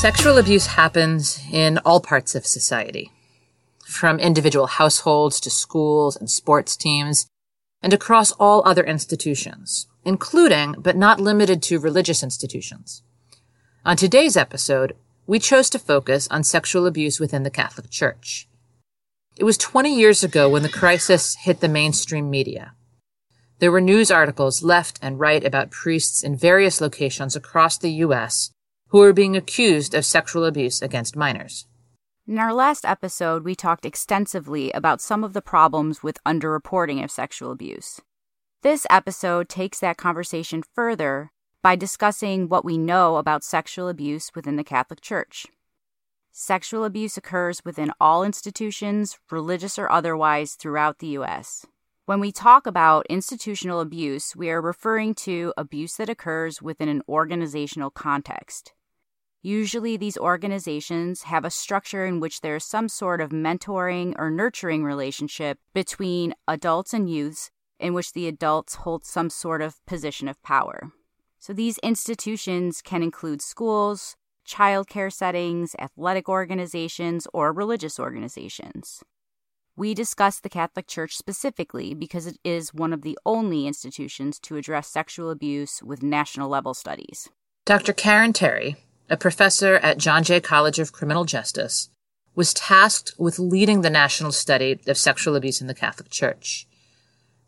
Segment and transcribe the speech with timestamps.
[0.00, 3.12] Sexual abuse happens in all parts of society,
[3.84, 7.26] from individual households to schools and sports teams,
[7.82, 13.02] and across all other institutions, including but not limited to religious institutions.
[13.84, 18.48] On today's episode, we chose to focus on sexual abuse within the Catholic Church.
[19.36, 22.72] It was 20 years ago when the crisis hit the mainstream media.
[23.58, 28.50] There were news articles left and right about priests in various locations across the U.S
[28.90, 31.66] who are being accused of sexual abuse against minors.
[32.26, 37.10] In our last episode, we talked extensively about some of the problems with underreporting of
[37.10, 38.00] sexual abuse.
[38.62, 41.30] This episode takes that conversation further
[41.62, 45.46] by discussing what we know about sexual abuse within the Catholic Church.
[46.32, 51.66] Sexual abuse occurs within all institutions, religious or otherwise, throughout the U.S.
[52.06, 57.02] When we talk about institutional abuse, we are referring to abuse that occurs within an
[57.08, 58.72] organizational context.
[59.42, 64.30] Usually, these organizations have a structure in which there is some sort of mentoring or
[64.30, 70.28] nurturing relationship between adults and youths, in which the adults hold some sort of position
[70.28, 70.92] of power.
[71.38, 74.14] So, these institutions can include schools,
[74.46, 79.02] childcare settings, athletic organizations, or religious organizations.
[79.74, 84.56] We discuss the Catholic Church specifically because it is one of the only institutions to
[84.56, 87.30] address sexual abuse with national level studies.
[87.64, 87.94] Dr.
[87.94, 88.76] Karen Terry,
[89.10, 91.90] a professor at John Jay College of Criminal Justice,
[92.36, 96.66] was tasked with leading the national study of sexual abuse in the Catholic Church.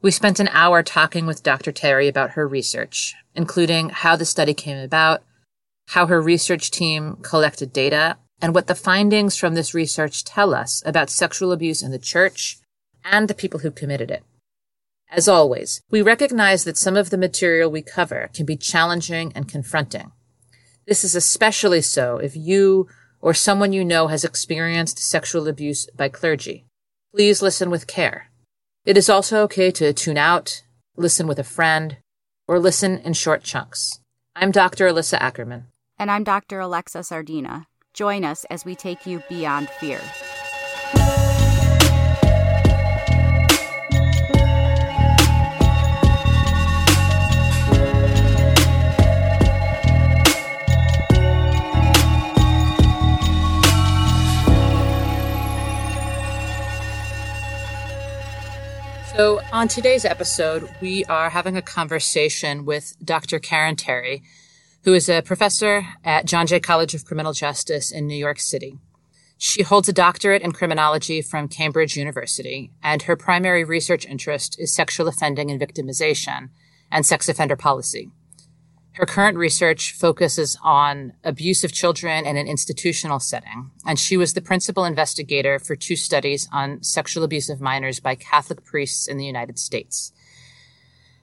[0.02, 1.70] We spent an hour talking with Dr.
[1.70, 5.22] Terry about her research, including how the study came about,
[5.88, 10.82] how her research team collected data, and what the findings from this research tell us
[10.84, 12.58] about sexual abuse in the church
[13.04, 14.24] and the people who committed it.
[15.08, 19.46] As always, we recognize that some of the material we cover can be challenging and
[19.46, 20.10] confronting.
[20.86, 22.88] This is especially so if you
[23.20, 26.66] or someone you know has experienced sexual abuse by clergy.
[27.14, 28.30] Please listen with care.
[28.84, 30.64] It is also okay to tune out,
[30.96, 31.98] listen with a friend,
[32.48, 34.00] or listen in short chunks.
[34.34, 34.88] I'm Dr.
[34.88, 35.66] Alyssa Ackerman.
[35.98, 36.58] And I'm Dr.
[36.58, 37.66] Alexa Sardina.
[37.94, 40.00] Join us as we take you beyond fear.
[59.62, 63.38] On today's episode, we are having a conversation with Dr.
[63.38, 64.24] Karen Terry,
[64.82, 68.80] who is a professor at John Jay College of Criminal Justice in New York City.
[69.38, 74.74] She holds a doctorate in criminology from Cambridge University, and her primary research interest is
[74.74, 76.48] sexual offending and victimization
[76.90, 78.10] and sex offender policy.
[78.94, 84.34] Her current research focuses on abuse of children in an institutional setting, and she was
[84.34, 89.16] the principal investigator for two studies on sexual abuse of minors by Catholic priests in
[89.16, 90.12] the United States.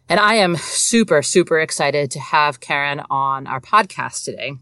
[0.09, 4.53] And I am super, super excited to have Karen on our podcast today.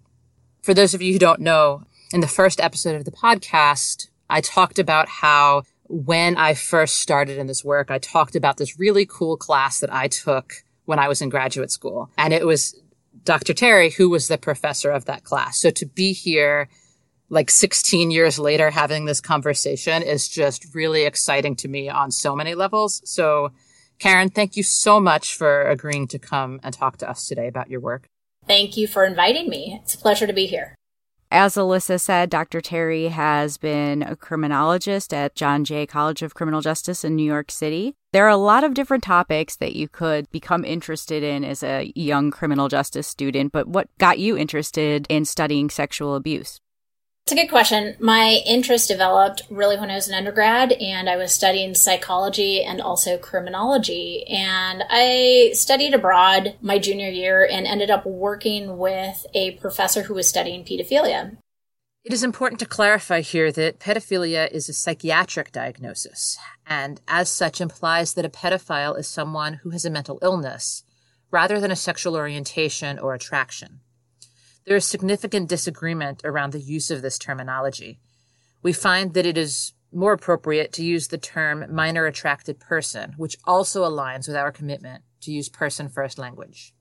[0.62, 4.41] For those of you who don't know, in the first episode of the podcast, I
[4.41, 9.06] talked about how when I first started in this work, I talked about this really
[9.06, 12.09] cool class that I took when I was in graduate school.
[12.18, 12.75] And it was
[13.28, 13.54] Dr.
[13.54, 15.60] Terry, who was the professor of that class.
[15.60, 16.70] So to be here
[17.30, 22.38] like 16 years later having this conversation is just really exciting to me on so
[22.38, 23.01] many levels.
[23.04, 23.51] So
[24.00, 27.69] Karen, thank you so much for agreeing to come and talk to us today about
[27.69, 28.07] your work.
[28.48, 29.78] Thank you for inviting me.
[29.84, 30.76] It's a pleasure to be here.
[31.29, 32.62] As Alyssa said, Dr.
[32.62, 37.51] Terry has been a criminologist at John Jay College of Criminal Justice in New York
[37.51, 37.95] City.
[38.13, 41.91] There are a lot of different topics that you could become interested in as a
[41.95, 46.62] young criminal justice student, but what got you interested in studying sexual abuse?
[47.27, 47.97] It's a good question.
[48.00, 52.79] My interest developed really when I was an undergrad and I was studying psychology and
[52.79, 54.25] also criminology.
[54.27, 60.13] And I studied abroad my junior year and ended up working with a professor who
[60.13, 61.35] was studying pedophilia.
[62.06, 67.59] It is important to clarify here that pedophilia is a psychiatric diagnosis, and as such
[67.59, 70.85] implies that a pedophile is someone who has a mental illness
[71.29, 73.81] rather than a sexual orientation or attraction.
[74.68, 78.02] There is significant disagreement around the use of this terminology.
[78.62, 83.38] We find that it is more appropriate to use the term minor attracted person, which
[83.46, 86.74] also aligns with our commitment to use person first language.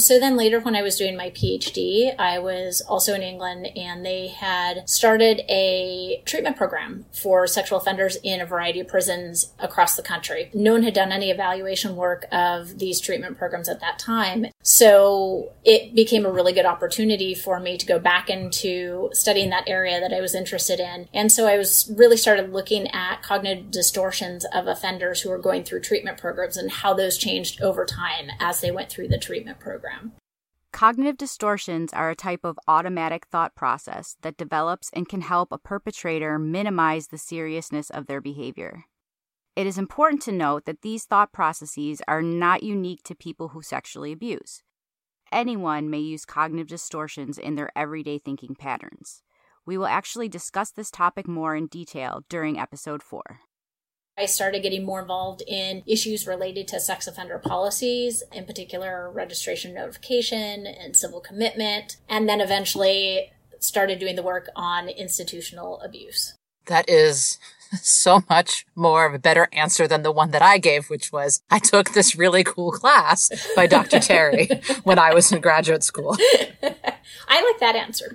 [0.00, 4.04] So then later, when I was doing my PhD, I was also in England and
[4.04, 9.96] they had started a treatment program for sexual offenders in a variety of prisons across
[9.96, 10.50] the country.
[10.54, 14.46] No one had done any evaluation work of these treatment programs at that time.
[14.62, 19.68] So it became a really good opportunity for me to go back into studying that
[19.68, 21.08] area that I was interested in.
[21.12, 25.64] And so I was really started looking at cognitive distortions of offenders who were going
[25.64, 29.60] through treatment programs and how those changed over time as they went through the treatment
[29.60, 30.12] program program.
[30.72, 35.58] Cognitive distortions are a type of automatic thought process that develops and can help a
[35.58, 38.84] perpetrator minimize the seriousness of their behavior.
[39.56, 43.62] It is important to note that these thought processes are not unique to people who
[43.62, 44.62] sexually abuse.
[45.32, 49.22] Anyone may use cognitive distortions in their everyday thinking patterns.
[49.66, 53.40] We will actually discuss this topic more in detail during episode 4.
[54.20, 59.72] I started getting more involved in issues related to sex offender policies, in particular registration
[59.72, 66.34] notification and civil commitment, and then eventually started doing the work on institutional abuse.
[66.66, 67.38] That is
[67.82, 71.42] so much more of a better answer than the one that I gave, which was
[71.50, 73.98] I took this really cool class by Dr.
[74.00, 74.48] Terry
[74.84, 76.16] when I was in graduate school.
[77.28, 78.14] I like that answer.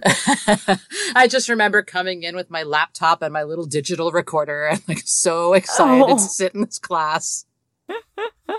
[1.15, 5.01] I just remember coming in with my laptop and my little digital recorder and like
[5.05, 6.15] so excited oh.
[6.15, 7.45] to sit in this class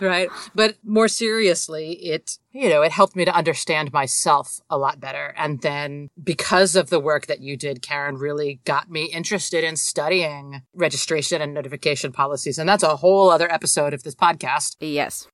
[0.00, 0.28] right.
[0.54, 5.34] But more seriously, it, you know, it helped me to understand myself a lot better.
[5.36, 9.76] And then because of the work that you did, Karen really got me interested in
[9.76, 12.58] studying registration and notification policies.
[12.58, 14.76] And that's a whole other episode of this podcast.
[14.80, 15.28] Yes.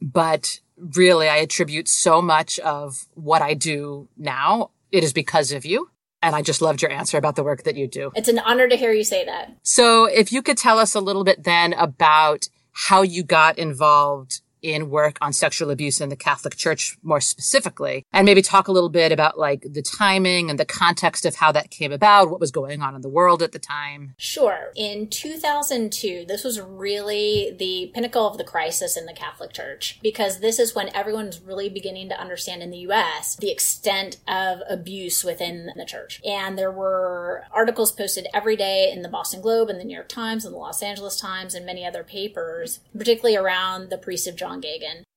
[0.00, 4.70] But really, I attribute so much of what I do now.
[4.90, 5.90] It is because of you.
[6.22, 8.10] And I just loved your answer about the work that you do.
[8.14, 9.54] It's an honor to hear you say that.
[9.62, 14.42] So if you could tell us a little bit then about how you got involved
[14.64, 18.72] in work on sexual abuse in the Catholic Church more specifically, and maybe talk a
[18.72, 22.40] little bit about like the timing and the context of how that came about, what
[22.40, 24.14] was going on in the world at the time.
[24.16, 24.72] Sure.
[24.74, 30.40] In 2002, this was really the pinnacle of the crisis in the Catholic Church because
[30.40, 35.22] this is when everyone's really beginning to understand in the US the extent of abuse
[35.22, 36.20] within the church.
[36.24, 40.08] And there were articles posted every day in the Boston Globe and the New York
[40.08, 44.36] Times and the Los Angeles Times and many other papers, particularly around the priest of
[44.36, 44.53] John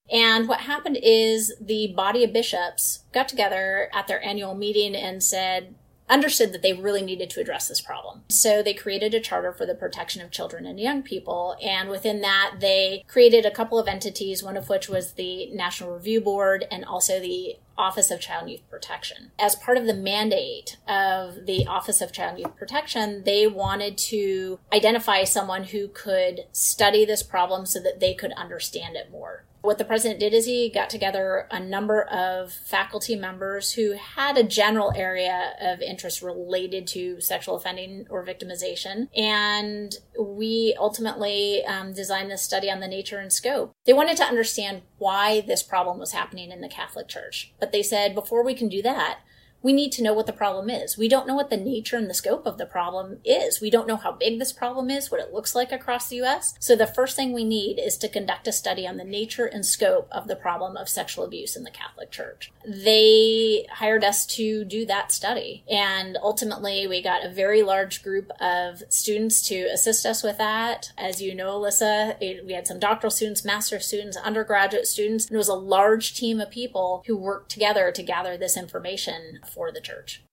[0.09, 5.21] And what happened is the body of bishops got together at their annual meeting and
[5.21, 5.75] said,
[6.09, 8.23] understood that they really needed to address this problem.
[8.29, 11.57] So they created a charter for the protection of children and young people.
[11.61, 15.93] And within that, they created a couple of entities, one of which was the National
[15.93, 19.31] Review Board and also the Office of Child and Youth Protection.
[19.39, 23.97] As part of the mandate of the Office of Child and Youth Protection, they wanted
[23.97, 29.45] to identify someone who could study this problem so that they could understand it more.
[29.61, 34.37] What the president did is he got together a number of faculty members who had
[34.37, 39.09] a general area of interest related to sexual offending or victimization.
[39.15, 43.73] And we ultimately um, designed this study on the nature and scope.
[43.85, 47.53] They wanted to understand why this problem was happening in the Catholic Church.
[47.59, 49.19] But they said, before we can do that,
[49.61, 50.97] we need to know what the problem is.
[50.97, 53.59] We don't know what the nature and the scope of the problem is.
[53.59, 56.53] We don't know how big this problem is, what it looks like across the US.
[56.59, 59.65] So the first thing we need is to conduct a study on the nature and
[59.65, 62.51] scope of the problem of sexual abuse in the Catholic Church.
[62.65, 65.63] They hired us to do that study.
[65.69, 70.91] And ultimately, we got a very large group of students to assist us with that.
[70.97, 75.37] As you know, Alyssa, we had some doctoral students, master students, undergraduate students, and it
[75.37, 79.81] was a large team of people who worked together to gather this information for the
[79.81, 80.23] church.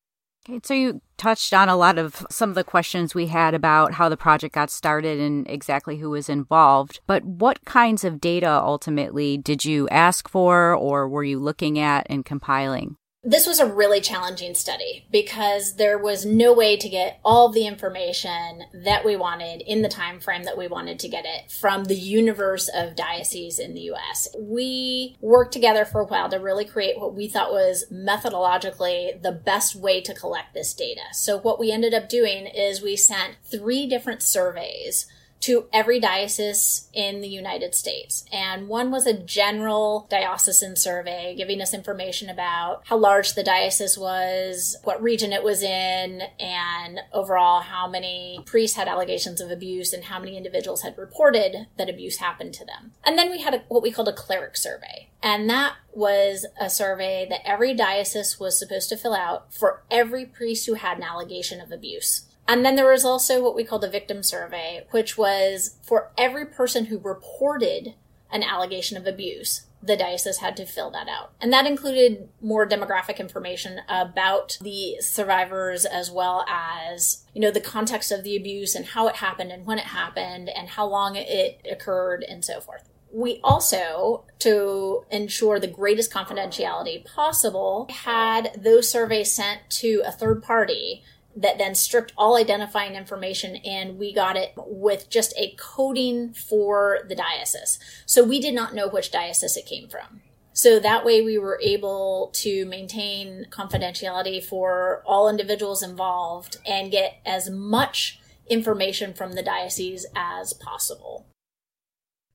[0.46, 3.94] Okay, so you touched on a lot of some of the questions we had about
[3.94, 7.00] how the project got started and exactly who was involved.
[7.06, 12.06] But what kinds of data ultimately did you ask for or were you looking at
[12.10, 12.96] and compiling?
[13.26, 17.66] This was a really challenging study because there was no way to get all the
[17.66, 21.84] information that we wanted in the time frame that we wanted to get it from
[21.84, 24.28] the universe of dioceses in the US.
[24.38, 29.32] We worked together for a while to really create what we thought was methodologically the
[29.32, 31.00] best way to collect this data.
[31.12, 35.06] So what we ended up doing is we sent three different surveys
[35.40, 38.24] to every diocese in the United States.
[38.32, 43.98] And one was a general diocesan survey giving us information about how large the diocese
[43.98, 49.92] was, what region it was in, and overall how many priests had allegations of abuse
[49.92, 52.92] and how many individuals had reported that abuse happened to them.
[53.04, 55.10] And then we had a, what we called a cleric survey.
[55.22, 60.24] And that was a survey that every diocese was supposed to fill out for every
[60.24, 62.26] priest who had an allegation of abuse.
[62.46, 66.46] And then there was also what we called a victim survey, which was for every
[66.46, 67.94] person who reported
[68.30, 71.32] an allegation of abuse, the diocese had to fill that out.
[71.40, 77.60] And that included more demographic information about the survivors as well as, you know, the
[77.60, 81.16] context of the abuse and how it happened and when it happened and how long
[81.16, 82.88] it occurred and so forth.
[83.12, 90.42] We also, to ensure the greatest confidentiality possible, had those surveys sent to a third
[90.42, 91.04] party
[91.36, 97.00] that then stripped all identifying information and we got it with just a coding for
[97.08, 97.78] the diocese.
[98.06, 100.22] So we did not know which diocese it came from.
[100.52, 107.20] So that way we were able to maintain confidentiality for all individuals involved and get
[107.26, 111.26] as much information from the diocese as possible.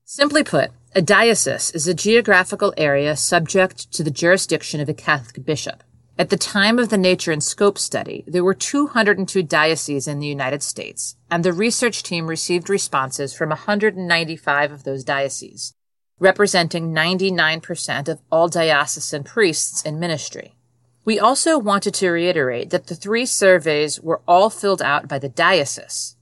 [0.04, 5.46] Simply put, a diocese is a geographical area subject to the jurisdiction of a Catholic
[5.46, 5.82] bishop.
[6.20, 10.26] At the time of the Nature and Scope study, there were 202 dioceses in the
[10.26, 15.72] United States, and the research team received responses from 195 of those dioceses,
[16.18, 20.56] representing 99% of all diocesan priests in ministry.
[21.06, 25.30] We also wanted to reiterate that the three surveys were all filled out by the
[25.30, 26.16] diocese.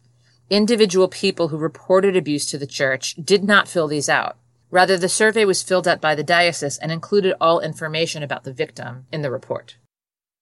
[0.48, 4.36] Individual people who reported abuse to the church did not fill these out.
[4.70, 8.52] Rather, the survey was filled out by the diocese and included all information about the
[8.52, 9.76] victim in the report.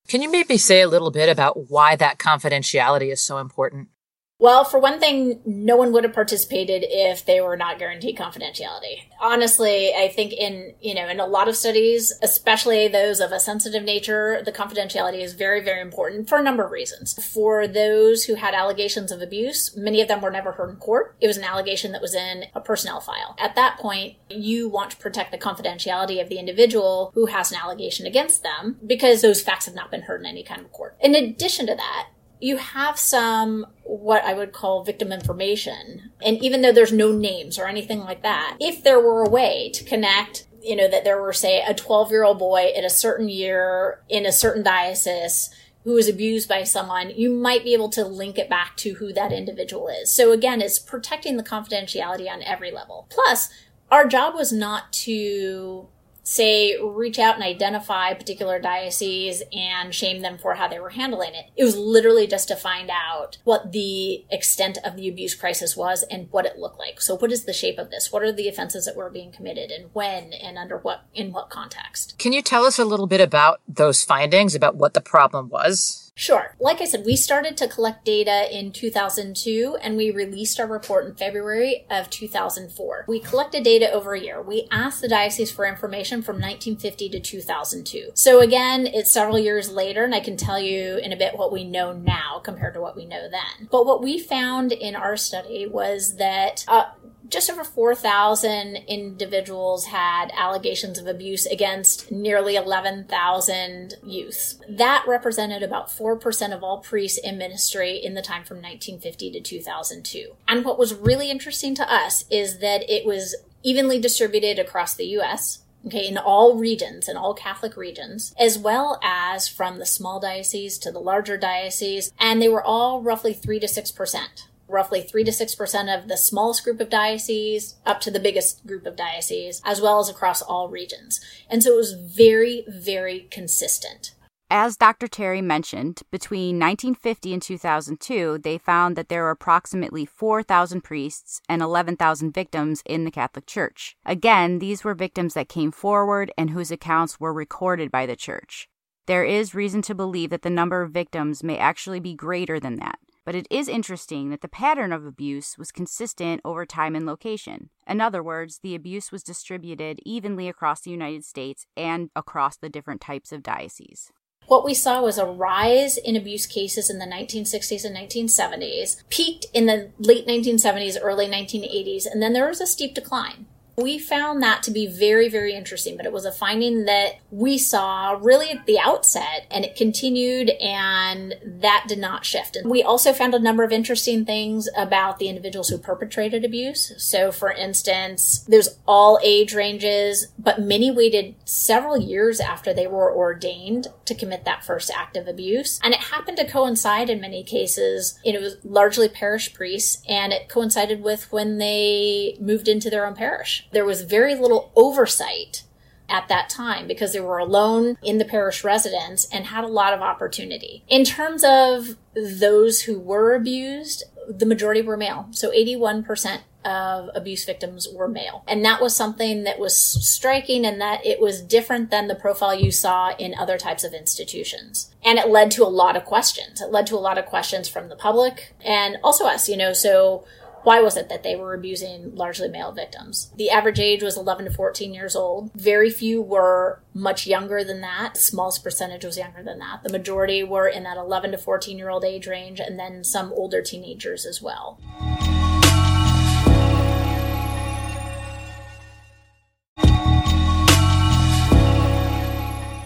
[0.06, 3.88] Can you maybe say a little bit about why that confidentiality is so important?
[4.38, 9.04] Well, for one thing, no one would have participated if they were not guaranteed confidentiality.
[9.18, 13.40] Honestly, I think in, you know, in a lot of studies, especially those of a
[13.40, 17.14] sensitive nature, the confidentiality is very, very important for a number of reasons.
[17.32, 21.16] For those who had allegations of abuse, many of them were never heard in court.
[21.18, 23.36] It was an allegation that was in a personnel file.
[23.38, 27.58] At that point, you want to protect the confidentiality of the individual who has an
[27.58, 30.98] allegation against them because those facts have not been heard in any kind of court.
[31.00, 32.08] In addition to that,
[32.40, 36.10] you have some what I would call victim information.
[36.22, 39.70] And even though there's no names or anything like that, if there were a way
[39.74, 42.90] to connect, you know, that there were, say, a 12 year old boy at a
[42.90, 45.50] certain year in a certain diocese
[45.84, 49.12] who was abused by someone, you might be able to link it back to who
[49.12, 50.10] that individual is.
[50.10, 53.06] So again, it's protecting the confidentiality on every level.
[53.08, 53.50] Plus,
[53.88, 55.86] our job was not to
[56.26, 61.34] say reach out and identify particular dioceses and shame them for how they were handling
[61.34, 61.46] it.
[61.56, 66.02] It was literally just to find out what the extent of the abuse crisis was
[66.10, 67.00] and what it looked like.
[67.00, 68.10] So what is the shape of this?
[68.10, 71.48] What are the offenses that were being committed and when and under what in what
[71.48, 72.18] context?
[72.18, 76.05] Can you tell us a little bit about those findings about what the problem was?
[76.18, 76.56] Sure.
[76.58, 81.04] Like I said, we started to collect data in 2002 and we released our report
[81.04, 83.04] in February of 2004.
[83.06, 84.40] We collected data over a year.
[84.40, 88.12] We asked the diocese for information from 1950 to 2002.
[88.14, 91.52] So again, it's several years later and I can tell you in a bit what
[91.52, 93.68] we know now compared to what we know then.
[93.70, 96.86] But what we found in our study was that uh,
[97.28, 104.60] just over 4,000 individuals had allegations of abuse against nearly 11,000 youths.
[104.68, 109.40] That represented about 4% of all priests in ministry in the time from 1950 to
[109.40, 110.32] 2002.
[110.48, 115.06] And what was really interesting to us is that it was evenly distributed across the
[115.18, 115.62] US.
[115.86, 120.78] Okay, in all regions, in all Catholic regions, as well as from the small dioceses
[120.80, 124.26] to the larger dioceses, and they were all roughly 3 to 6%
[124.68, 128.86] roughly 3 to 6% of the smallest group of dioceses up to the biggest group
[128.86, 131.20] of dioceses, as well as across all regions.
[131.48, 134.12] And so it was very, very consistent.
[134.48, 135.08] As Dr.
[135.08, 141.60] Terry mentioned, between 1950 and 2002, they found that there were approximately 4,000 priests and
[141.60, 143.96] 11,000 victims in the Catholic Church.
[144.04, 148.68] Again, these were victims that came forward and whose accounts were recorded by the Church.
[149.06, 152.76] There is reason to believe that the number of victims may actually be greater than
[152.76, 153.00] that.
[153.26, 157.70] But it is interesting that the pattern of abuse was consistent over time and location.
[157.86, 162.68] In other words, the abuse was distributed evenly across the United States and across the
[162.68, 164.12] different types of dioceses.
[164.46, 169.46] What we saw was a rise in abuse cases in the 1960s and 1970s, peaked
[169.52, 173.46] in the late 1970s, early 1980s, and then there was a steep decline.
[173.76, 177.58] We found that to be very, very interesting, but it was a finding that we
[177.58, 182.56] saw really at the outset and it continued and that did not shift.
[182.56, 186.92] And we also found a number of interesting things about the individuals who perpetrated abuse.
[186.96, 193.14] So for instance, there's all age ranges, but many waited several years after they were
[193.14, 195.78] ordained to commit that first act of abuse.
[195.82, 198.18] And it happened to coincide in many cases.
[198.24, 203.14] It was largely parish priests and it coincided with when they moved into their own
[203.14, 205.62] parish there was very little oversight
[206.08, 209.92] at that time because they were alone in the parish residence and had a lot
[209.92, 210.82] of opportunity.
[210.88, 215.28] In terms of those who were abused, the majority were male.
[215.32, 218.44] So 81% of abuse victims were male.
[218.48, 222.58] And that was something that was striking and that it was different than the profile
[222.58, 224.90] you saw in other types of institutions.
[225.04, 226.62] And it led to a lot of questions.
[226.62, 229.74] It led to a lot of questions from the public and also us, you know,
[229.74, 230.24] so
[230.66, 233.30] why was it that they were abusing largely male victims?
[233.36, 235.52] The average age was 11 to 14 years old.
[235.54, 238.14] Very few were much younger than that.
[238.14, 239.84] The smallest percentage was younger than that.
[239.84, 243.32] The majority were in that 11 to 14 year old age range, and then some
[243.34, 244.80] older teenagers as well.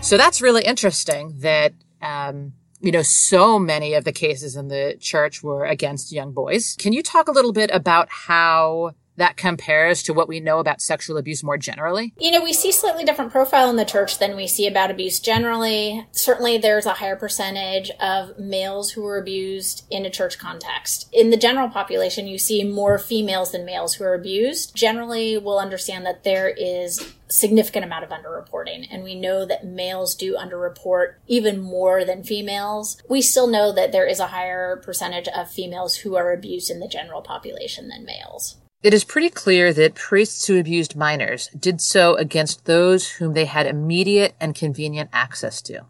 [0.02, 1.72] So that's really interesting that
[2.02, 6.76] um, you know, so many of the cases in the church were against young boys.
[6.78, 10.80] Can you talk a little bit about how that compares to what we know about
[10.80, 12.14] sexual abuse more generally?
[12.18, 15.20] You know, we see slightly different profile in the church than we see about abuse
[15.20, 16.06] generally.
[16.10, 21.08] Certainly there's a higher percentage of males who are abused in a church context.
[21.12, 24.74] In the general population, you see more females than males who are abused.
[24.74, 30.14] Generally, we'll understand that there is significant amount of underreporting and we know that males
[30.16, 35.28] do underreport even more than females we still know that there is a higher percentage
[35.28, 39.72] of females who are abused in the general population than males it is pretty clear
[39.74, 45.10] that priests who abused minors did so against those whom they had immediate and convenient
[45.12, 45.84] access to.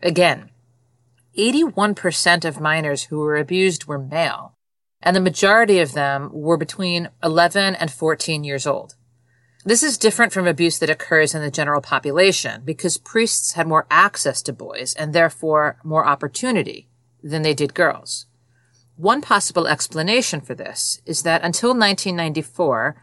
[0.00, 0.50] Again,
[1.36, 4.54] 81% of minors who were abused were male,
[5.02, 8.94] and the majority of them were between 11 and 14 years old.
[9.64, 13.86] This is different from abuse that occurs in the general population because priests had more
[13.90, 16.88] access to boys and therefore more opportunity
[17.22, 18.26] than they did girls.
[18.96, 22.94] One possible explanation for this is that until 1994,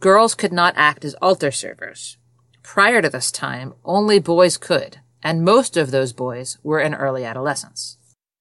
[0.00, 2.16] girls could not act as altar servers.
[2.64, 7.24] Prior to this time, only boys could, and most of those boys were in early
[7.24, 7.98] adolescence.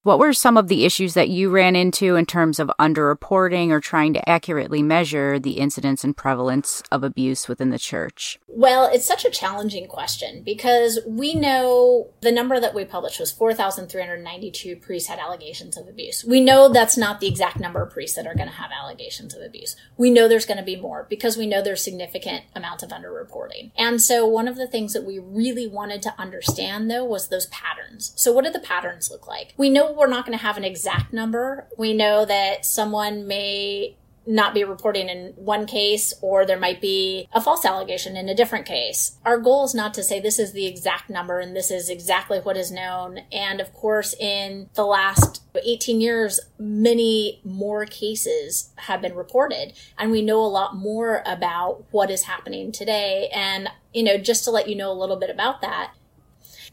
[0.08, 3.82] What were some of the issues that you ran into in terms of underreporting or
[3.82, 8.40] trying to accurately measure the incidence and prevalence of abuse within the church?
[8.48, 13.34] Well, it's such a challenging question because we know the number that we published was
[13.34, 16.24] 4,392 priests had allegations of abuse.
[16.24, 19.36] We know that's not the exact number of priests that are going to have allegations
[19.36, 19.76] of abuse.
[19.98, 23.72] We know there's going to be more because we know there's significant amounts of underreporting.
[23.78, 27.48] And so one of the things that we really wanted to understand though was those
[27.48, 28.14] patterns.
[28.16, 29.54] So what do the patterns look like?
[29.58, 31.68] We know we're not going to have an exact number.
[31.78, 37.30] We know that someone may not be reporting in one case or there might be
[37.34, 39.18] a false allegation in a different case.
[39.24, 42.40] Our goal is not to say this is the exact number and this is exactly
[42.40, 43.20] what is known.
[43.32, 50.12] And of course, in the last 18 years, many more cases have been reported and
[50.12, 53.30] we know a lot more about what is happening today.
[53.34, 55.94] And, you know, just to let you know a little bit about that,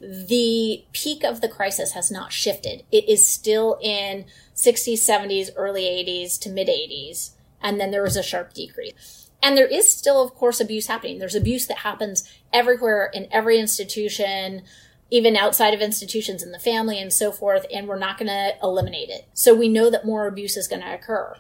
[0.00, 2.85] the peak of the crisis has not shifted.
[2.90, 7.30] It is still in 60s, 70s, early 80s to mid 80s.
[7.61, 9.30] And then there was a sharp decrease.
[9.42, 11.18] And there is still, of course, abuse happening.
[11.18, 14.62] There's abuse that happens everywhere in every institution,
[15.11, 17.66] even outside of institutions in the family and so forth.
[17.72, 19.28] And we're not going to eliminate it.
[19.35, 21.37] So we know that more abuse is going to occur.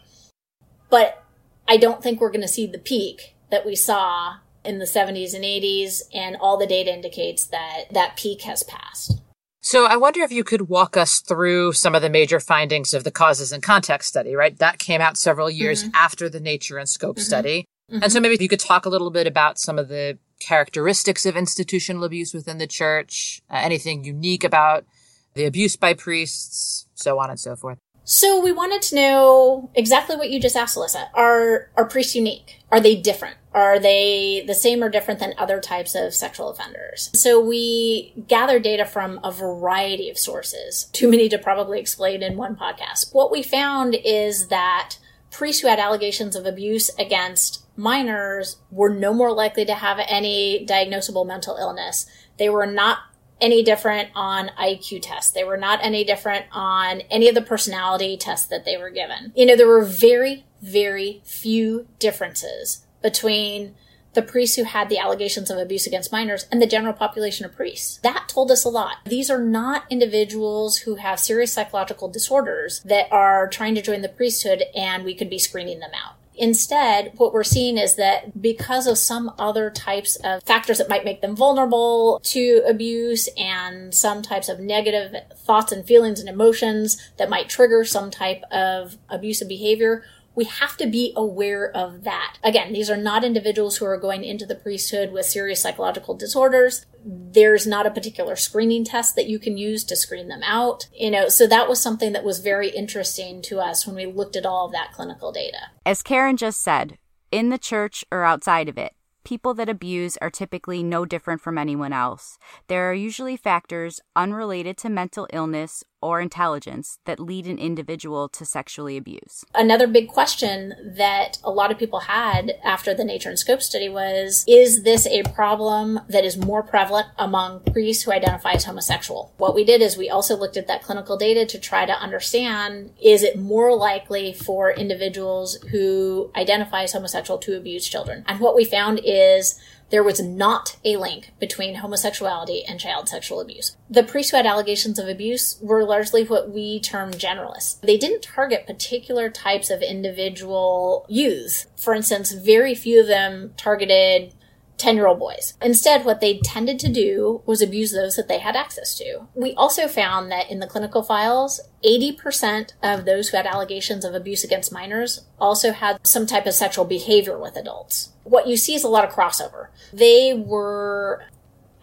[0.90, 1.22] But
[1.66, 5.34] I don't think we're going to see the peak that we saw in the 70s
[5.34, 9.20] and 80s, and all the data indicates that that peak has passed.
[9.60, 13.02] So I wonder if you could walk us through some of the major findings of
[13.02, 14.56] the causes and context study, right?
[14.58, 15.94] That came out several years mm-hmm.
[15.94, 17.24] after the nature and scope mm-hmm.
[17.24, 17.64] study.
[17.90, 18.02] Mm-hmm.
[18.02, 21.24] And so maybe if you could talk a little bit about some of the characteristics
[21.24, 24.84] of institutional abuse within the church, uh, anything unique about
[25.32, 27.78] the abuse by priests, so on and so forth.
[28.04, 31.08] So we wanted to know exactly what you just asked, Alyssa.
[31.14, 32.60] Are are priests unique?
[32.70, 33.36] Are they different?
[33.54, 37.10] Are they the same or different than other types of sexual offenders?
[37.14, 42.36] So we gathered data from a variety of sources, too many to probably explain in
[42.36, 43.14] one podcast.
[43.14, 44.96] What we found is that
[45.30, 50.66] priests who had allegations of abuse against minors were no more likely to have any
[50.68, 52.06] diagnosable mental illness.
[52.38, 52.98] They were not
[53.44, 55.30] any different on IQ tests.
[55.30, 59.34] They were not any different on any of the personality tests that they were given.
[59.36, 63.74] You know, there were very, very few differences between
[64.14, 67.54] the priests who had the allegations of abuse against minors and the general population of
[67.54, 67.98] priests.
[67.98, 68.98] That told us a lot.
[69.04, 74.08] These are not individuals who have serious psychological disorders that are trying to join the
[74.08, 76.14] priesthood and we could be screening them out.
[76.36, 81.04] Instead, what we're seeing is that because of some other types of factors that might
[81.04, 87.00] make them vulnerable to abuse and some types of negative thoughts and feelings and emotions
[87.18, 92.38] that might trigger some type of abusive behavior, we have to be aware of that.
[92.42, 96.86] Again, these are not individuals who are going into the priesthood with serious psychological disorders.
[97.04, 100.88] There's not a particular screening test that you can use to screen them out.
[100.92, 104.36] You know, so that was something that was very interesting to us when we looked
[104.36, 105.70] at all of that clinical data.
[105.86, 106.98] As Karen just said,
[107.30, 108.94] in the church or outside of it,
[109.24, 112.38] People that abuse are typically no different from anyone else.
[112.68, 118.44] There are usually factors unrelated to mental illness or intelligence that lead an individual to
[118.44, 119.42] sexually abuse.
[119.54, 123.88] Another big question that a lot of people had after the Nature and Scope study
[123.88, 129.32] was Is this a problem that is more prevalent among priests who identify as homosexual?
[129.38, 132.92] What we did is we also looked at that clinical data to try to understand
[133.02, 138.24] is it more likely for individuals who identify as homosexual to abuse children?
[138.28, 139.58] And what we found is
[139.94, 143.76] there was not a link between homosexuality and child sexual abuse.
[143.88, 147.80] The priests who had allegations of abuse were largely what we term generalists.
[147.80, 151.68] They didn't target particular types of individual youths.
[151.76, 154.34] For instance, very few of them targeted
[154.78, 155.54] 10 year old boys.
[155.62, 159.28] Instead, what they tended to do was abuse those that they had access to.
[159.36, 164.12] We also found that in the clinical files, 80% of those who had allegations of
[164.12, 168.10] abuse against minors also had some type of sexual behavior with adults.
[168.24, 169.68] What you see is a lot of crossover.
[169.92, 171.24] They were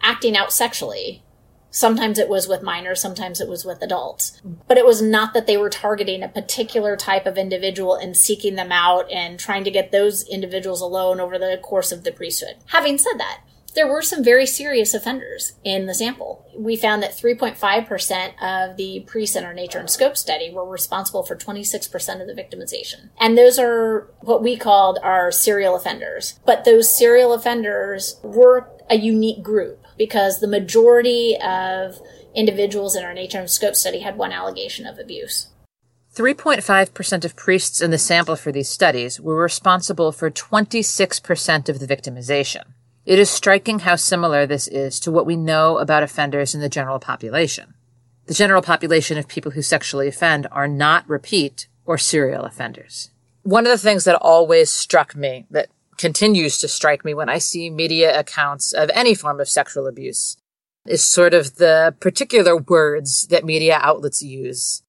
[0.02, 1.22] acting out sexually
[1.74, 4.42] Sometimes it was with minors, sometimes it was with adults.
[4.68, 8.56] But it was not that they were targeting a particular type of individual and seeking
[8.56, 12.56] them out and trying to get those individuals alone over the course of the priesthood.
[12.66, 13.40] Having said that,
[13.74, 16.46] there were some very serious offenders in the sample.
[16.56, 21.36] We found that 3.5% of the in our Nature and Scope study were responsible for
[21.36, 23.10] 26% of the victimization.
[23.18, 26.38] And those are what we called our serial offenders.
[26.44, 32.00] But those serial offenders were a unique group because the majority of
[32.34, 35.48] individuals in our Nature and Scope study had one allegation of abuse.
[36.14, 41.86] 3.5% of priests in the sample for these studies were responsible for 26% of the
[41.86, 42.64] victimization.
[43.04, 46.68] It is striking how similar this is to what we know about offenders in the
[46.68, 47.74] general population.
[48.26, 53.10] The general population of people who sexually offend are not repeat or serial offenders.
[53.42, 57.38] One of the things that always struck me that continues to strike me when I
[57.38, 60.36] see media accounts of any form of sexual abuse
[60.86, 64.82] is sort of the particular words that media outlets use.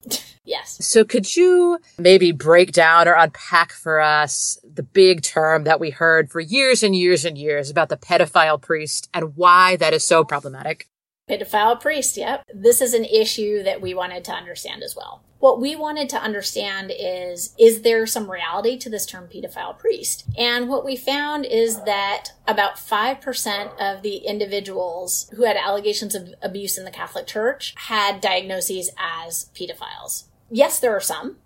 [0.46, 0.86] Yes.
[0.86, 5.90] So could you maybe break down or unpack for us the big term that we
[5.90, 10.04] heard for years and years and years about the pedophile priest and why that is
[10.04, 10.90] so problematic?
[11.30, 12.44] Pedophile priest, yep.
[12.54, 15.24] This is an issue that we wanted to understand as well.
[15.40, 20.26] What we wanted to understand is is there some reality to this term pedophile priest?
[20.38, 26.34] And what we found is that about 5% of the individuals who had allegations of
[26.42, 30.26] abuse in the Catholic Church had diagnoses as pedophiles.
[30.54, 31.38] Yes, there are some,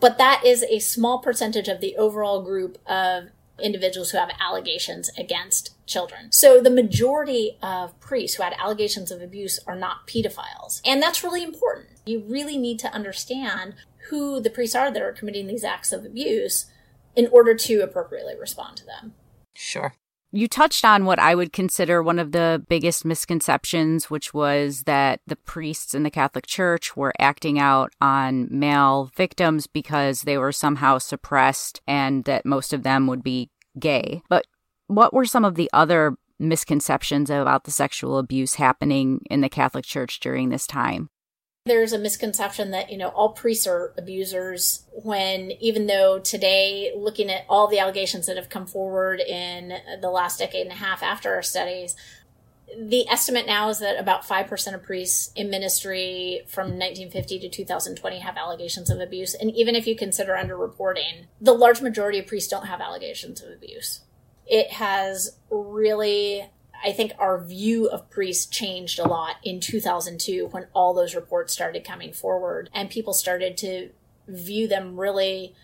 [0.00, 3.28] but that is a small percentage of the overall group of
[3.62, 6.32] individuals who have allegations against children.
[6.32, 10.80] So the majority of priests who had allegations of abuse are not pedophiles.
[10.84, 11.88] And that's really important.
[12.04, 13.74] You really need to understand
[14.10, 16.66] who the priests are that are committing these acts of abuse
[17.14, 19.14] in order to appropriately respond to them.
[19.54, 19.94] Sure.
[20.30, 25.20] You touched on what I would consider one of the biggest misconceptions, which was that
[25.26, 30.52] the priests in the Catholic Church were acting out on male victims because they were
[30.52, 34.20] somehow suppressed and that most of them would be gay.
[34.28, 34.44] But
[34.86, 39.86] what were some of the other misconceptions about the sexual abuse happening in the Catholic
[39.86, 41.08] Church during this time?
[41.68, 47.30] There's a misconception that, you know, all priests are abusers when even though today, looking
[47.30, 51.02] at all the allegations that have come forward in the last decade and a half
[51.02, 51.94] after our studies,
[52.76, 58.18] the estimate now is that about 5% of priests in ministry from 1950 to 2020
[58.18, 59.34] have allegations of abuse.
[59.34, 63.50] And even if you consider underreporting, the large majority of priests don't have allegations of
[63.50, 64.00] abuse.
[64.46, 66.50] It has really,
[66.84, 71.52] I think, our view of priests changed a lot in 2002 when all those reports
[71.52, 73.90] started coming forward and people started to
[74.26, 75.54] view them really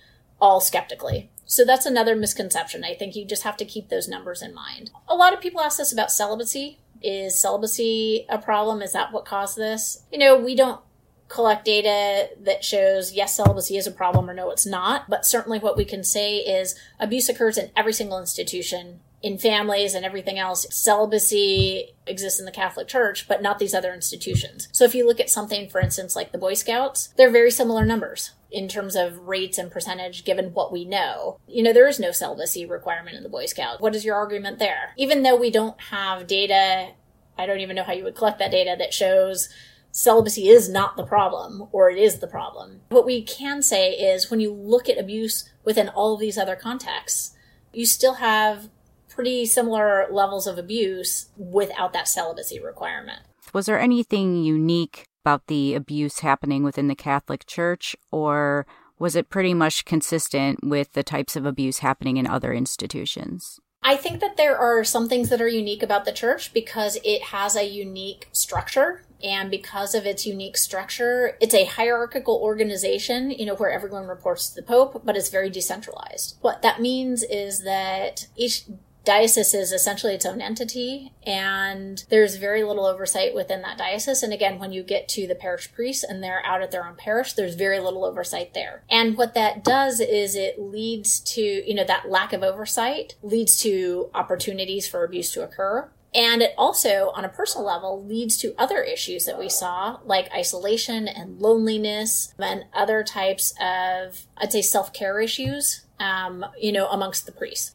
[0.40, 1.30] all skeptically.
[1.46, 2.84] So that's another misconception.
[2.84, 4.90] I think you just have to keep those numbers in mind.
[5.08, 8.80] A lot of people ask us about celibacy is celibacy a problem?
[8.80, 10.02] Is that what caused this?
[10.10, 10.80] You know, we don't
[11.28, 15.10] collect data that shows yes, celibacy is a problem or no, it's not.
[15.10, 19.94] But certainly what we can say is abuse occurs in every single institution in families
[19.94, 24.68] and everything else, celibacy exists in the Catholic Church, but not these other institutions.
[24.70, 27.86] So if you look at something, for instance, like the Boy Scouts, they're very similar
[27.86, 31.40] numbers in terms of rates and percentage given what we know.
[31.48, 33.80] You know, there is no celibacy requirement in the Boy Scout.
[33.80, 34.92] What is your argument there?
[34.98, 36.90] Even though we don't have data,
[37.38, 39.48] I don't even know how you would collect that data that shows
[39.90, 42.82] celibacy is not the problem or it is the problem.
[42.90, 46.56] What we can say is when you look at abuse within all of these other
[46.56, 47.34] contexts,
[47.72, 48.68] you still have
[49.14, 53.20] pretty similar levels of abuse without that celibacy requirement.
[53.52, 58.66] Was there anything unique about the abuse happening within the Catholic Church, or
[58.98, 63.60] was it pretty much consistent with the types of abuse happening in other institutions?
[63.86, 67.22] I think that there are some things that are unique about the church because it
[67.24, 69.04] has a unique structure.
[69.22, 74.48] And because of its unique structure, it's a hierarchical organization, you know, where everyone reports
[74.48, 76.36] to the Pope, but it's very decentralized.
[76.40, 78.64] What that means is that each
[79.04, 84.22] diocese is essentially its own entity and there's very little oversight within that diocese.
[84.22, 86.96] And again when you get to the parish priests and they're out at their own
[86.96, 88.82] parish there's very little oversight there.
[88.90, 93.56] And what that does is it leads to you know that lack of oversight leads
[93.60, 95.90] to opportunities for abuse to occur.
[96.14, 100.32] And it also, on a personal level, leads to other issues that we saw, like
[100.32, 106.86] isolation and loneliness and other types of, I'd say, self care issues, um, you know,
[106.88, 107.74] amongst the priests.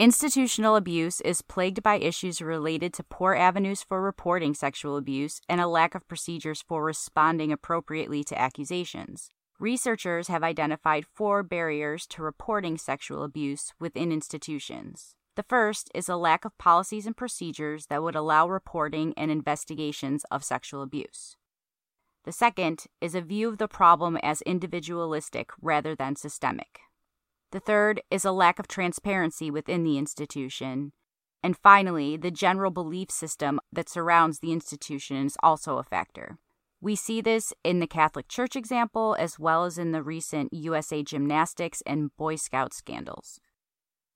[0.00, 5.60] Institutional abuse is plagued by issues related to poor avenues for reporting sexual abuse and
[5.60, 9.28] a lack of procedures for responding appropriately to accusations.
[9.58, 15.16] Researchers have identified four barriers to reporting sexual abuse within institutions.
[15.34, 20.24] The first is a lack of policies and procedures that would allow reporting and investigations
[20.30, 21.36] of sexual abuse.
[22.24, 26.82] The second is a view of the problem as individualistic rather than systemic.
[27.50, 30.92] The third is a lack of transparency within the institution.
[31.42, 36.38] And finally, the general belief system that surrounds the institution is also a factor.
[36.80, 41.02] We see this in the Catholic Church example as well as in the recent USA
[41.02, 43.40] Gymnastics and Boy Scout scandals.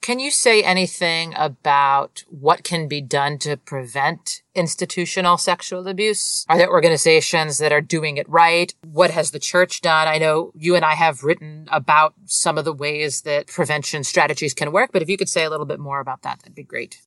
[0.03, 6.45] Can you say anything about what can be done to prevent institutional sexual abuse?
[6.49, 8.75] Are there organizations that are doing it right?
[8.85, 10.09] What has the church done?
[10.09, 14.55] I know you and I have written about some of the ways that prevention strategies
[14.55, 16.65] can work, but if you could say a little bit more about that, that'd be
[16.65, 17.01] great.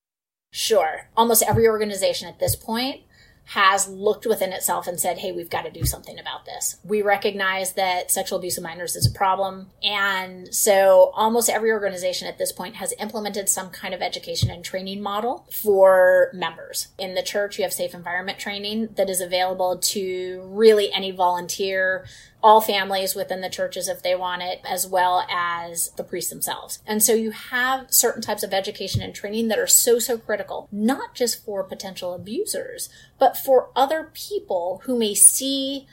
[0.49, 1.09] Sure.
[1.17, 3.01] Almost every organization at this point
[3.45, 6.77] has looked within itself and said, hey, we've got to do something about this.
[6.83, 9.69] We recognize that sexual abuse of minors is a problem.
[9.83, 14.65] And so almost every organization at this point has implemented some kind of education and
[14.65, 16.87] training model for members.
[16.97, 22.05] In the church, you have safe environment training that is available to really any volunteer
[22.45, 26.77] all families within the churches if they want it, as well as the priests themselves.
[26.85, 30.69] And so you have certain types of education and training that are so, so critical,
[30.71, 35.87] not just for potential abusers, but for other people who may see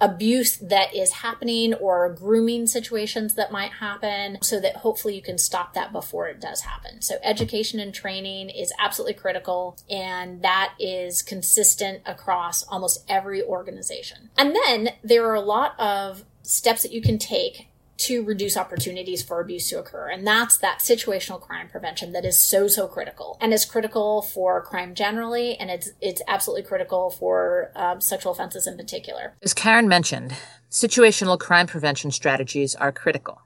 [0.00, 5.38] abuse that is happening or grooming situations that might happen so that hopefully you can
[5.38, 7.00] stop that before it does happen.
[7.00, 14.30] So education and training is absolutely critical and that is consistent across almost every organization.
[14.36, 17.65] And then there are a lot of steps that you can take
[17.98, 20.08] to reduce opportunities for abuse to occur.
[20.08, 24.62] And that's that situational crime prevention that is so, so critical and is critical for
[24.62, 25.56] crime generally.
[25.56, 29.34] And it's, it's absolutely critical for um, sexual offenses in particular.
[29.42, 30.34] As Karen mentioned,
[30.70, 33.42] situational crime prevention strategies are critical.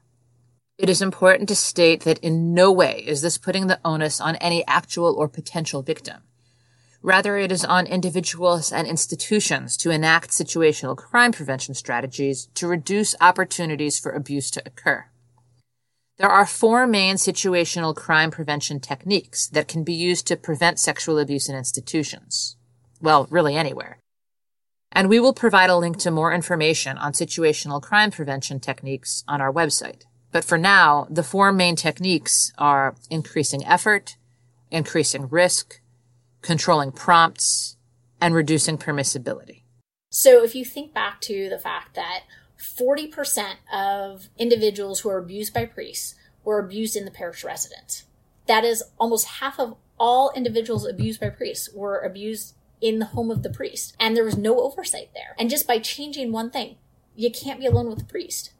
[0.77, 4.35] It is important to state that in no way is this putting the onus on
[4.37, 6.23] any actual or potential victim.
[7.03, 13.15] Rather, it is on individuals and institutions to enact situational crime prevention strategies to reduce
[13.19, 15.05] opportunities for abuse to occur.
[16.17, 21.17] There are four main situational crime prevention techniques that can be used to prevent sexual
[21.17, 22.55] abuse in institutions.
[23.01, 23.97] Well, really anywhere.
[24.91, 29.41] And we will provide a link to more information on situational crime prevention techniques on
[29.41, 30.03] our website.
[30.31, 34.17] But for now, the four main techniques are increasing effort,
[34.69, 35.80] increasing risk,
[36.41, 37.77] controlling prompts,
[38.19, 39.63] and reducing permissibility.
[40.09, 42.23] So if you think back to the fact that
[42.61, 48.05] 40% of individuals who are abused by priests were abused in the parish residence.
[48.47, 53.31] That is almost half of all individuals abused by priests were abused in the home
[53.31, 53.95] of the priest.
[53.99, 55.35] And there was no oversight there.
[55.39, 56.77] And just by changing one thing,
[57.15, 58.51] you can't be alone with the priest.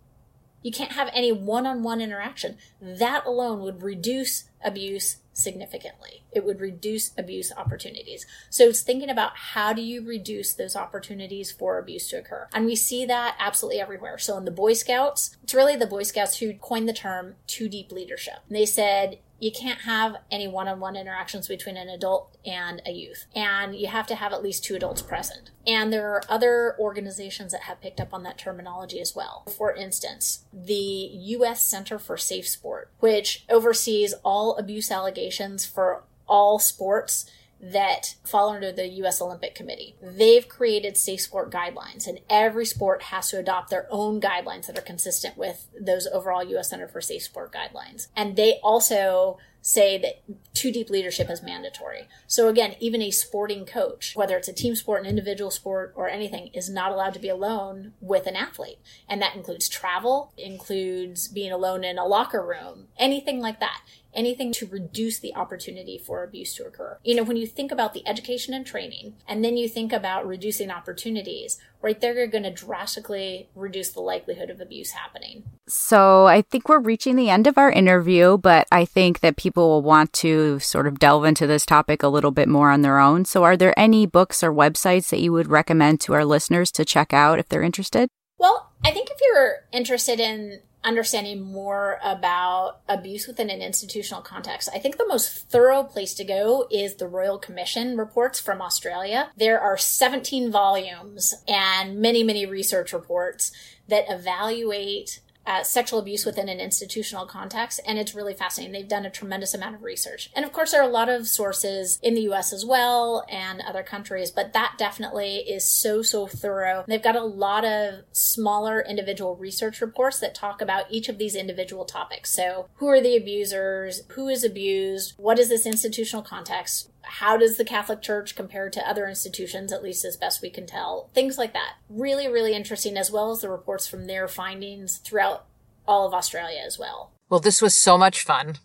[0.61, 2.57] You can't have any one on one interaction.
[2.81, 6.23] That alone would reduce abuse significantly.
[6.31, 8.25] It would reduce abuse opportunities.
[8.49, 12.47] So it's thinking about how do you reduce those opportunities for abuse to occur.
[12.53, 14.17] And we see that absolutely everywhere.
[14.17, 17.69] So in the Boy Scouts, it's really the Boy Scouts who coined the term two
[17.69, 18.39] deep leadership.
[18.47, 23.25] And they said you can't have any one-on-one interactions between an adult and a youth.
[23.35, 25.49] And you have to have at least two adults present.
[25.65, 29.43] And there are other organizations that have picked up on that terminology as well.
[29.57, 31.09] For instance the
[31.41, 37.29] us center for safe sport which oversees all abuse allegations for all sports
[37.61, 39.95] that fall under the US Olympic Committee.
[40.01, 44.77] They've created safe sport guidelines, and every sport has to adopt their own guidelines that
[44.77, 48.07] are consistent with those overall US Center for Safe Sport guidelines.
[48.15, 52.07] And they also say that two deep leadership is mandatory.
[52.27, 56.09] So again, even a sporting coach, whether it's a team sport, an individual sport, or
[56.09, 58.79] anything, is not allowed to be alone with an athlete.
[59.07, 63.81] And that includes travel, includes being alone in a locker room, anything like that
[64.13, 66.97] anything to reduce the opportunity for abuse to occur.
[67.03, 70.27] You know, when you think about the education and training, and then you think about
[70.27, 75.43] reducing opportunities, right there you're going to drastically reduce the likelihood of abuse happening.
[75.67, 79.69] So I think we're reaching the end of our interview, but I think that people
[79.69, 82.99] will want to sort of delve into this topic a little bit more on their
[82.99, 83.25] own.
[83.25, 86.85] So are there any books or websites that you would recommend to our listeners to
[86.85, 88.09] check out if they're interested?
[88.37, 94.69] Well, I think if you're interested in understanding more about abuse within an institutional context.
[94.73, 99.31] I think the most thorough place to go is the Royal Commission reports from Australia.
[99.37, 103.51] There are 17 volumes and many, many research reports
[103.87, 108.73] that evaluate uh, sexual abuse within an institutional context, and it's really fascinating.
[108.73, 110.29] They've done a tremendous amount of research.
[110.35, 113.61] And of course, there are a lot of sources in the US as well and
[113.61, 116.83] other countries, but that definitely is so, so thorough.
[116.87, 121.35] They've got a lot of smaller individual research reports that talk about each of these
[121.35, 122.31] individual topics.
[122.31, 124.03] So, who are the abusers?
[124.09, 125.13] Who is abused?
[125.17, 126.89] What is this institutional context?
[127.03, 130.65] How does the Catholic Church compare to other institutions, at least as best we can
[130.65, 131.09] tell?
[131.13, 131.75] Things like that.
[131.89, 135.45] Really, really interesting, as well as the reports from their findings throughout
[135.87, 137.11] all of Australia as well.
[137.29, 138.57] Well, this was so much fun.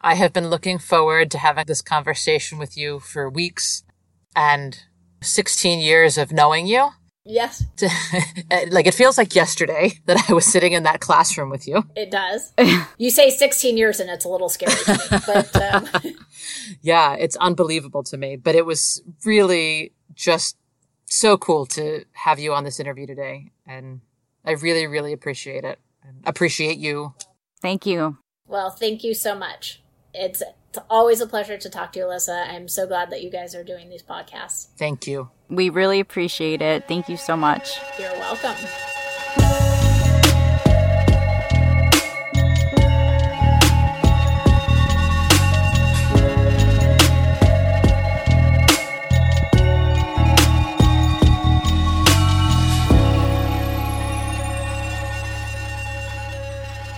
[0.00, 3.84] I have been looking forward to having this conversation with you for weeks
[4.36, 4.78] and
[5.22, 6.90] 16 years of knowing you.
[7.26, 7.64] Yes.
[8.70, 11.84] like it feels like yesterday that I was sitting in that classroom with you.
[11.96, 12.52] It does.
[12.98, 15.88] you say 16 years and it's a little scary to me, but um...
[16.82, 20.56] yeah, it's unbelievable to me, but it was really just
[21.06, 24.00] so cool to have you on this interview today and
[24.44, 25.78] I really really appreciate it.
[26.06, 27.14] And appreciate you.
[27.62, 28.18] Thank you.
[28.46, 29.82] Well, thank you so much.
[30.12, 32.48] It's it's always a pleasure to talk to you, Alyssa.
[32.48, 34.66] I'm so glad that you guys are doing these podcasts.
[34.76, 35.30] Thank you.
[35.48, 36.88] We really appreciate it.
[36.88, 37.78] Thank you so much.
[37.98, 38.54] You're welcome.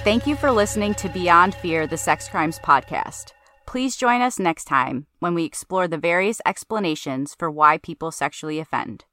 [0.07, 3.33] Thank you for listening to Beyond Fear, the Sex Crimes Podcast.
[3.67, 8.61] Please join us next time when we explore the various explanations for why people sexually
[8.61, 9.05] offend.